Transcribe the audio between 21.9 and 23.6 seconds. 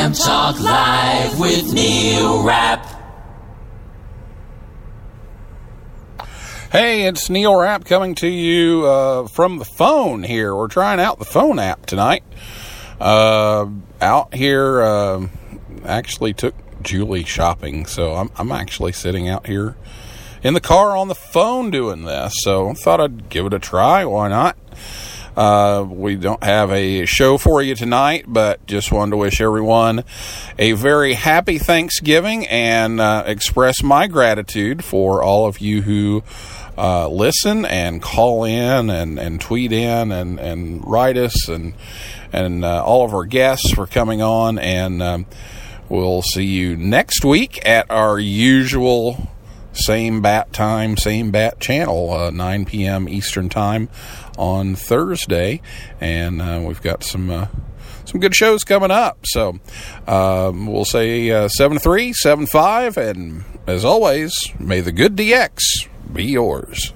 this. So I thought I'd give it a